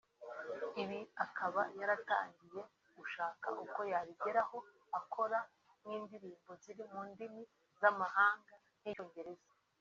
[0.81, 2.61] Ibi akaba yaratangiye
[2.97, 4.57] gushaka uko yabigeraho
[4.99, 5.39] akora
[5.85, 7.41] n’indirimbo ziri mu ndimi
[7.79, 9.49] z’amahanga nk’icyongereza